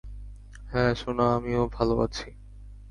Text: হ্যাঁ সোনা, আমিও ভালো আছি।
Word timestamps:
হ্যাঁ 0.71 0.91
সোনা, 0.95 1.25
আমিও 1.35 1.63
ভালো 1.67 1.95
আছি। 1.99 2.27